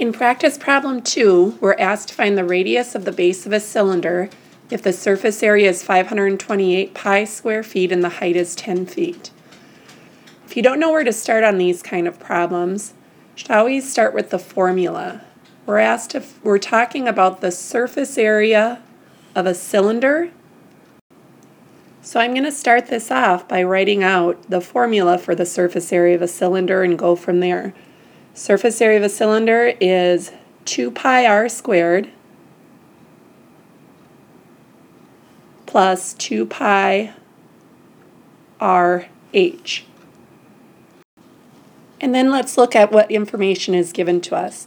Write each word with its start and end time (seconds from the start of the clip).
In 0.00 0.14
practice 0.14 0.56
problem 0.56 1.02
2, 1.02 1.58
we're 1.60 1.74
asked 1.74 2.08
to 2.08 2.14
find 2.14 2.38
the 2.38 2.42
radius 2.42 2.94
of 2.94 3.04
the 3.04 3.12
base 3.12 3.44
of 3.44 3.52
a 3.52 3.60
cylinder 3.60 4.30
if 4.70 4.82
the 4.82 4.94
surface 4.94 5.42
area 5.42 5.68
is 5.68 5.82
528 5.82 6.94
pi 6.94 7.24
square 7.24 7.62
feet 7.62 7.92
and 7.92 8.02
the 8.02 8.08
height 8.08 8.34
is 8.34 8.54
10 8.54 8.86
feet. 8.86 9.30
If 10.46 10.56
you 10.56 10.62
don't 10.62 10.80
know 10.80 10.90
where 10.90 11.04
to 11.04 11.12
start 11.12 11.44
on 11.44 11.58
these 11.58 11.82
kind 11.82 12.08
of 12.08 12.18
problems, 12.18 12.94
should 13.34 13.50
always 13.50 13.92
start 13.92 14.14
with 14.14 14.30
the 14.30 14.38
formula. 14.38 15.20
We're 15.66 15.76
asked 15.76 16.14
if 16.14 16.42
we're 16.42 16.56
talking 16.56 17.06
about 17.06 17.42
the 17.42 17.52
surface 17.52 18.16
area 18.16 18.82
of 19.34 19.44
a 19.44 19.54
cylinder. 19.54 20.30
So 22.00 22.20
I'm 22.20 22.32
going 22.32 22.44
to 22.44 22.52
start 22.52 22.86
this 22.86 23.10
off 23.10 23.46
by 23.46 23.62
writing 23.62 24.02
out 24.02 24.48
the 24.48 24.62
formula 24.62 25.18
for 25.18 25.34
the 25.34 25.44
surface 25.44 25.92
area 25.92 26.14
of 26.14 26.22
a 26.22 26.26
cylinder 26.26 26.82
and 26.82 26.98
go 26.98 27.16
from 27.16 27.40
there. 27.40 27.74
Surface 28.34 28.80
area 28.80 28.98
of 28.98 29.04
a 29.04 29.08
cylinder 29.08 29.74
is 29.80 30.32
2 30.64 30.90
pi 30.90 31.26
r 31.26 31.48
squared 31.48 32.10
plus 35.66 36.14
2 36.14 36.46
pi 36.46 37.12
r 38.60 39.06
h. 39.32 39.84
And 42.00 42.14
then 42.14 42.30
let's 42.30 42.56
look 42.56 42.74
at 42.74 42.90
what 42.90 43.10
information 43.10 43.74
is 43.74 43.92
given 43.92 44.20
to 44.22 44.36
us. 44.36 44.66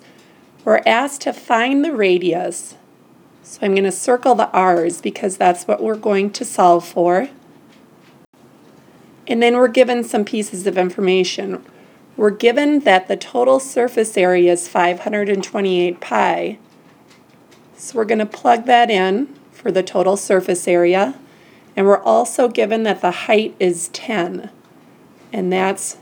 We're 0.64 0.82
asked 0.86 1.22
to 1.22 1.34
find 1.34 1.84
the 1.84 1.94
radius. 1.94 2.76
So 3.44 3.60
I'm 3.62 3.74
going 3.74 3.84
to 3.84 3.92
circle 3.92 4.36
the 4.36 4.50
r's 4.52 5.02
because 5.02 5.36
that's 5.36 5.68
what 5.68 5.82
we're 5.84 5.96
going 5.96 6.32
to 6.32 6.46
solve 6.46 6.88
for. 6.88 7.30
And 9.28 9.42
then 9.42 9.58
we're 9.58 9.68
given 9.68 10.04
some 10.04 10.26
pieces 10.26 10.68
of 10.68 10.78
information. 10.78 11.66
We're 12.16 12.30
given 12.30 12.82
that 12.82 13.08
the 13.08 13.18
total 13.18 13.60
surface 13.60 14.16
area 14.18 14.52
is 14.52 14.68
528 14.68 16.00
pi. 16.00 16.60
So 17.76 17.98
we're 17.98 18.06
going 18.06 18.20
to 18.20 18.26
plug 18.26 18.66
that 18.66 18.92
in 18.92 19.34
for 19.52 19.72
the 19.72 19.84
total 19.84 20.16
surface 20.16 20.68
area. 20.68 21.16
And 21.76 21.88
we're 21.88 22.04
also 22.04 22.48
given 22.48 22.84
that 22.84 23.02
the 23.02 23.12
height 23.12 23.56
is 23.60 23.88
10. 23.90 24.52
And 25.32 25.52
that's 25.52 25.98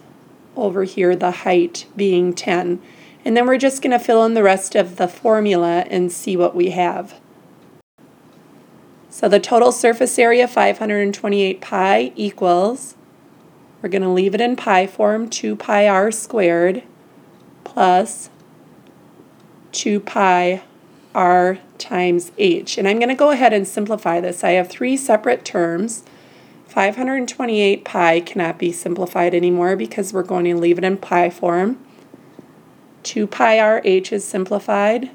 over 0.57 0.83
here, 0.83 1.15
the 1.15 1.31
height 1.31 1.85
being 1.95 2.33
10. 2.33 2.81
And 3.23 3.37
then 3.37 3.45
we're 3.47 3.57
just 3.57 3.81
going 3.81 3.97
to 3.97 4.03
fill 4.03 4.25
in 4.25 4.33
the 4.33 4.43
rest 4.43 4.75
of 4.75 4.97
the 4.97 5.07
formula 5.07 5.85
and 5.89 6.11
see 6.11 6.35
what 6.35 6.55
we 6.55 6.71
have. 6.71 7.21
So 9.09 9.29
the 9.29 9.39
total 9.39 9.71
surface 9.71 10.17
area, 10.19 10.47
528 10.47 11.61
pi, 11.61 12.11
equals 12.15 12.95
we're 13.81 13.89
going 13.89 14.01
to 14.01 14.09
leave 14.09 14.35
it 14.35 14.41
in 14.41 14.55
pi 14.55 14.85
form, 14.87 15.29
2 15.29 15.55
pi 15.55 15.87
r 15.87 16.11
squared 16.11 16.83
plus 17.63 18.29
2 19.71 19.99
pi 19.99 20.61
r 21.15 21.57
times 21.77 22.31
h. 22.37 22.77
And 22.77 22.87
I'm 22.87 22.99
going 22.99 23.09
to 23.09 23.15
go 23.15 23.31
ahead 23.31 23.53
and 23.53 23.67
simplify 23.67 24.21
this. 24.21 24.43
I 24.43 24.51
have 24.51 24.69
three 24.69 24.95
separate 24.95 25.43
terms. 25.43 26.03
528 26.67 27.83
pi 27.83 28.21
cannot 28.21 28.57
be 28.57 28.71
simplified 28.71 29.33
anymore 29.33 29.75
because 29.75 30.13
we're 30.13 30.23
going 30.23 30.45
to 30.45 30.55
leave 30.55 30.77
it 30.77 30.83
in 30.83 30.97
pi 30.97 31.29
form. 31.29 31.83
2 33.03 33.27
pi 33.27 33.59
r 33.59 33.81
h 33.83 34.13
is 34.13 34.23
simplified. 34.23 35.09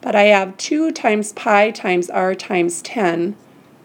But 0.00 0.16
I 0.16 0.24
have 0.24 0.56
2 0.56 0.90
times 0.92 1.32
pi 1.34 1.70
times 1.70 2.10
r 2.10 2.34
times 2.34 2.82
10. 2.82 3.36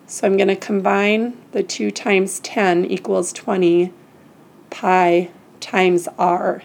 So 0.09 0.25
I'm 0.25 0.37
going 0.37 0.47
to 0.47 0.55
combine 0.55 1.37
the 1.51 1.61
2 1.61 1.91
times 1.91 2.39
10 2.39 2.85
equals 2.85 3.33
20 3.33 3.91
pi 4.69 5.29
times 5.59 6.07
r. 6.17 6.63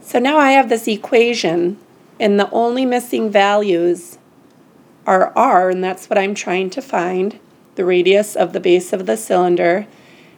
So 0.00 0.20
now 0.20 0.38
I 0.38 0.52
have 0.52 0.68
this 0.68 0.86
equation, 0.86 1.78
and 2.20 2.38
the 2.38 2.48
only 2.52 2.86
missing 2.86 3.30
values 3.32 4.18
are 5.08 5.32
r, 5.36 5.68
and 5.68 5.82
that's 5.82 6.08
what 6.08 6.18
I'm 6.18 6.36
trying 6.36 6.70
to 6.70 6.80
find, 6.80 7.40
the 7.74 7.84
radius 7.84 8.36
of 8.36 8.52
the 8.52 8.60
base 8.60 8.92
of 8.92 9.06
the 9.06 9.16
cylinder. 9.16 9.88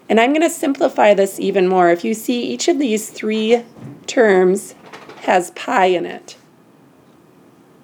And 0.08 0.18
I'm 0.18 0.30
going 0.30 0.40
to 0.40 0.48
simplify 0.48 1.12
this 1.12 1.38
even 1.38 1.68
more. 1.68 1.90
If 1.90 2.04
you 2.04 2.14
see, 2.14 2.42
each 2.42 2.68
of 2.68 2.78
these 2.78 3.10
three 3.10 3.64
terms 4.06 4.74
has 5.24 5.50
pi 5.50 5.86
in 5.86 6.06
it. 6.06 6.38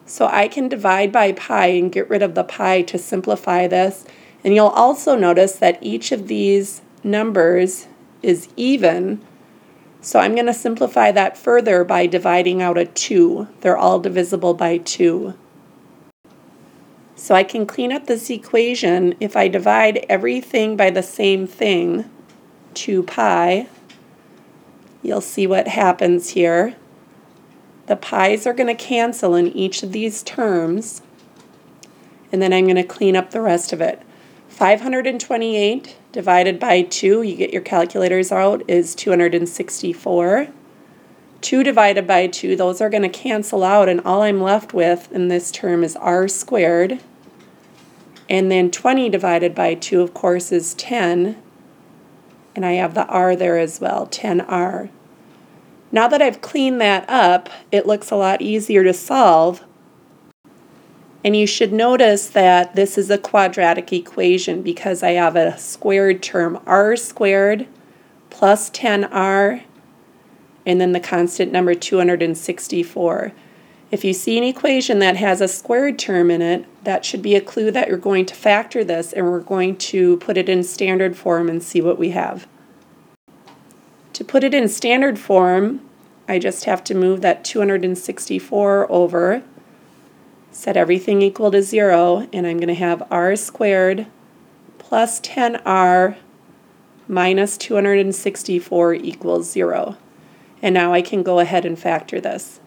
So 0.06 0.26
I 0.26 0.48
can 0.48 0.68
divide 0.68 1.12
by 1.12 1.32
pi 1.32 1.66
and 1.66 1.92
get 1.92 2.08
rid 2.10 2.22
of 2.22 2.34
the 2.34 2.44
pi 2.44 2.82
to 2.82 2.98
simplify 2.98 3.66
this. 3.66 4.04
And 4.44 4.54
you'll 4.54 4.66
also 4.66 5.16
notice 5.16 5.56
that 5.56 5.78
each 5.80 6.12
of 6.12 6.28
these 6.28 6.82
numbers 7.02 7.86
is 8.22 8.48
even. 8.56 9.20
So 10.00 10.18
I'm 10.18 10.34
going 10.34 10.46
to 10.46 10.54
simplify 10.54 11.10
that 11.12 11.38
further 11.38 11.82
by 11.82 12.06
dividing 12.06 12.60
out 12.60 12.76
a 12.76 12.84
2. 12.84 13.48
They're 13.62 13.76
all 13.76 13.98
divisible 14.00 14.52
by 14.52 14.78
2. 14.78 15.34
So 17.16 17.34
I 17.34 17.42
can 17.42 17.64
clean 17.64 17.90
up 17.90 18.06
this 18.06 18.28
equation 18.28 19.14
if 19.18 19.34
I 19.34 19.48
divide 19.48 20.04
everything 20.10 20.76
by 20.76 20.90
the 20.90 21.02
same 21.02 21.46
thing, 21.46 22.10
2 22.74 23.04
pi. 23.04 23.66
You'll 25.02 25.22
see 25.22 25.46
what 25.46 25.68
happens 25.68 26.30
here. 26.30 26.76
The 27.86 27.96
pi's 27.96 28.46
are 28.46 28.54
going 28.54 28.74
to 28.74 28.82
cancel 28.82 29.34
in 29.34 29.48
each 29.48 29.82
of 29.82 29.92
these 29.92 30.22
terms, 30.22 31.02
and 32.32 32.40
then 32.40 32.52
I'm 32.52 32.64
going 32.64 32.76
to 32.76 32.82
clean 32.82 33.14
up 33.14 33.30
the 33.30 33.40
rest 33.40 33.72
of 33.72 33.80
it. 33.80 34.02
528 34.48 35.96
divided 36.12 36.60
by 36.60 36.82
2, 36.82 37.22
you 37.22 37.36
get 37.36 37.52
your 37.52 37.62
calculators 37.62 38.32
out, 38.32 38.62
is 38.68 38.94
264. 38.94 40.48
2 41.40 41.62
divided 41.62 42.06
by 42.06 42.26
2, 42.26 42.56
those 42.56 42.80
are 42.80 42.88
going 42.88 43.02
to 43.02 43.08
cancel 43.08 43.62
out, 43.62 43.88
and 43.88 44.00
all 44.00 44.22
I'm 44.22 44.40
left 44.40 44.72
with 44.72 45.12
in 45.12 45.28
this 45.28 45.50
term 45.50 45.84
is 45.84 45.96
r 45.96 46.26
squared. 46.26 47.00
And 48.30 48.50
then 48.50 48.70
20 48.70 49.10
divided 49.10 49.54
by 49.54 49.74
2, 49.74 50.00
of 50.00 50.14
course, 50.14 50.50
is 50.52 50.72
10. 50.74 51.36
And 52.56 52.64
I 52.64 52.72
have 52.72 52.94
the 52.94 53.06
r 53.06 53.36
there 53.36 53.58
as 53.58 53.80
well, 53.80 54.06
10r. 54.06 54.88
Now 55.94 56.08
that 56.08 56.20
I've 56.20 56.40
cleaned 56.40 56.80
that 56.80 57.08
up, 57.08 57.48
it 57.70 57.86
looks 57.86 58.10
a 58.10 58.16
lot 58.16 58.42
easier 58.42 58.82
to 58.82 58.92
solve. 58.92 59.62
And 61.22 61.36
you 61.36 61.46
should 61.46 61.72
notice 61.72 62.26
that 62.26 62.74
this 62.74 62.98
is 62.98 63.10
a 63.10 63.16
quadratic 63.16 63.92
equation 63.92 64.62
because 64.62 65.04
I 65.04 65.12
have 65.12 65.36
a 65.36 65.56
squared 65.56 66.20
term, 66.20 66.60
r 66.66 66.96
squared 66.96 67.68
plus 68.28 68.70
10r, 68.70 69.62
and 70.66 70.80
then 70.80 70.90
the 70.90 70.98
constant 70.98 71.52
number 71.52 71.76
264. 71.76 73.32
If 73.92 74.04
you 74.04 74.12
see 74.12 74.36
an 74.36 74.42
equation 74.42 74.98
that 74.98 75.14
has 75.14 75.40
a 75.40 75.46
squared 75.46 75.96
term 75.96 76.28
in 76.28 76.42
it, 76.42 76.66
that 76.82 77.04
should 77.04 77.22
be 77.22 77.36
a 77.36 77.40
clue 77.40 77.70
that 77.70 77.86
you're 77.86 77.98
going 77.98 78.26
to 78.26 78.34
factor 78.34 78.82
this 78.82 79.12
and 79.12 79.26
we're 79.26 79.38
going 79.38 79.76
to 79.76 80.16
put 80.16 80.36
it 80.36 80.48
in 80.48 80.64
standard 80.64 81.16
form 81.16 81.48
and 81.48 81.62
see 81.62 81.80
what 81.80 82.00
we 82.00 82.10
have. 82.10 82.48
To 84.14 84.24
put 84.24 84.44
it 84.44 84.54
in 84.54 84.68
standard 84.68 85.18
form, 85.18 85.80
I 86.28 86.38
just 86.38 86.64
have 86.64 86.84
to 86.84 86.94
move 86.94 87.20
that 87.22 87.44
264 87.44 88.90
over, 88.90 89.42
set 90.52 90.76
everything 90.76 91.20
equal 91.20 91.50
to 91.50 91.60
0, 91.60 92.28
and 92.32 92.46
I'm 92.46 92.58
going 92.58 92.68
to 92.68 92.74
have 92.74 93.02
r 93.10 93.34
squared 93.34 94.06
plus 94.78 95.20
10r 95.20 96.16
minus 97.08 97.58
264 97.58 98.94
equals 98.94 99.50
0. 99.50 99.96
And 100.62 100.72
now 100.72 100.92
I 100.92 101.02
can 101.02 101.24
go 101.24 101.40
ahead 101.40 101.64
and 101.64 101.76
factor 101.76 102.20
this. 102.20 102.60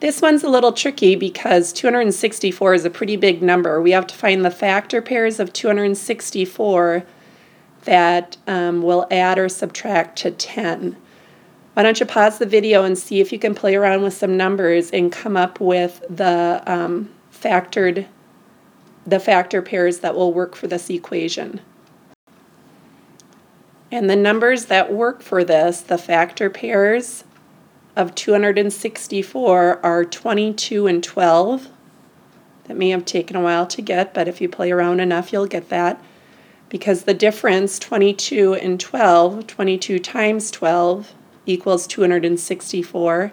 This 0.00 0.20
one's 0.20 0.44
a 0.44 0.50
little 0.50 0.72
tricky 0.72 1.16
because 1.16 1.72
264 1.72 2.74
is 2.74 2.84
a 2.84 2.90
pretty 2.90 3.16
big 3.16 3.42
number. 3.42 3.80
We 3.80 3.92
have 3.92 4.06
to 4.08 4.14
find 4.14 4.44
the 4.44 4.50
factor 4.50 5.00
pairs 5.00 5.40
of 5.40 5.54
264 5.54 7.06
that 7.84 8.36
um, 8.46 8.82
will 8.82 9.06
add 9.10 9.38
or 9.38 9.48
subtract 9.48 10.18
to 10.18 10.30
10. 10.30 10.96
Why 11.74 11.82
don't 11.82 12.00
you 12.00 12.06
pause 12.06 12.38
the 12.38 12.46
video 12.46 12.84
and 12.84 12.98
see 12.98 13.20
if 13.20 13.32
you 13.32 13.38
can 13.38 13.54
play 13.54 13.74
around 13.74 14.02
with 14.02 14.14
some 14.14 14.36
numbers 14.36 14.90
and 14.90 15.12
come 15.12 15.36
up 15.36 15.60
with 15.60 16.04
the 16.10 16.62
um, 16.66 17.10
factored, 17.32 18.06
the 19.06 19.20
factor 19.20 19.62
pairs 19.62 20.00
that 20.00 20.14
will 20.14 20.32
work 20.32 20.54
for 20.54 20.66
this 20.66 20.90
equation. 20.90 21.60
And 23.92 24.08
the 24.08 24.16
numbers 24.16 24.66
that 24.66 24.92
work 24.92 25.22
for 25.22 25.42
this, 25.42 25.80
the 25.80 25.98
factor 25.98 26.50
pairs 26.50 27.24
of 27.96 28.14
264 28.14 29.80
are 29.84 30.04
22 30.04 30.86
and 30.86 31.02
12. 31.02 31.68
That 32.64 32.76
may 32.76 32.90
have 32.90 33.04
taken 33.04 33.36
a 33.36 33.40
while 33.40 33.66
to 33.66 33.82
get, 33.82 34.14
but 34.14 34.28
if 34.28 34.40
you 34.40 34.48
play 34.48 34.70
around 34.70 35.00
enough, 35.00 35.32
you'll 35.32 35.46
get 35.46 35.70
that 35.70 36.00
because 36.70 37.02
the 37.02 37.12
difference 37.12 37.78
22 37.78 38.54
and 38.54 38.80
12, 38.80 39.46
22 39.46 39.98
times 39.98 40.50
12 40.50 41.12
equals 41.44 41.86
264. 41.86 43.32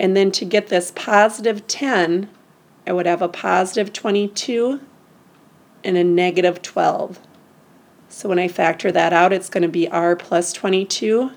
And 0.00 0.16
then 0.16 0.32
to 0.32 0.44
get 0.44 0.66
this 0.66 0.90
positive 0.96 1.66
10, 1.68 2.28
I 2.86 2.92
would 2.92 3.06
have 3.06 3.22
a 3.22 3.28
positive 3.28 3.92
22 3.92 4.80
and 5.84 5.96
a 5.96 6.02
negative 6.02 6.62
12. 6.62 7.20
So 8.08 8.28
when 8.28 8.38
I 8.38 8.48
factor 8.48 8.90
that 8.90 9.12
out, 9.12 9.32
it's 9.32 9.48
going 9.48 9.62
to 9.62 9.68
be 9.68 9.86
r 9.88 10.16
plus 10.16 10.52
22 10.52 11.30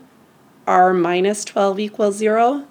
r 0.66 0.94
minus 0.94 1.46
12 1.46 1.80
equals 1.80 2.16
0. 2.16 2.66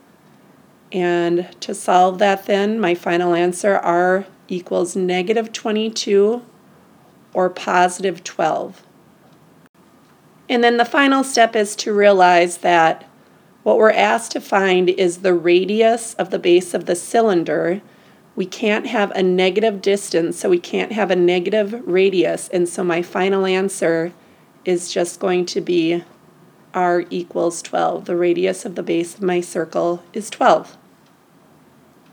And 0.90 1.54
to 1.60 1.74
solve 1.74 2.18
that 2.18 2.46
then, 2.46 2.80
my 2.80 2.94
final 2.94 3.34
answer, 3.34 3.76
r 3.76 4.26
equals 4.48 4.96
negative 4.96 5.52
22 5.52 6.42
or 7.34 7.50
positive 7.50 8.24
12. 8.24 8.86
And 10.48 10.62
then 10.62 10.76
the 10.76 10.84
final 10.84 11.24
step 11.24 11.56
is 11.56 11.76
to 11.76 11.92
realize 11.92 12.58
that 12.58 13.08
what 13.62 13.78
we're 13.78 13.90
asked 13.90 14.32
to 14.32 14.40
find 14.40 14.90
is 14.90 15.18
the 15.18 15.34
radius 15.34 16.14
of 16.14 16.30
the 16.30 16.38
base 16.38 16.74
of 16.74 16.84
the 16.84 16.94
cylinder. 16.94 17.80
We 18.36 18.46
can't 18.46 18.86
have 18.86 19.10
a 19.12 19.22
negative 19.22 19.80
distance, 19.80 20.38
so 20.38 20.50
we 20.50 20.58
can't 20.58 20.92
have 20.92 21.10
a 21.10 21.16
negative 21.16 21.82
radius. 21.86 22.48
And 22.48 22.68
so 22.68 22.84
my 22.84 23.00
final 23.00 23.46
answer 23.46 24.12
is 24.64 24.92
just 24.92 25.18
going 25.20 25.46
to 25.46 25.60
be 25.60 26.04
r 26.74 27.04
equals 27.08 27.62
12. 27.62 28.04
The 28.04 28.16
radius 28.16 28.64
of 28.64 28.74
the 28.74 28.82
base 28.82 29.14
of 29.14 29.22
my 29.22 29.40
circle 29.40 30.02
is 30.12 30.28
12. 30.28 30.76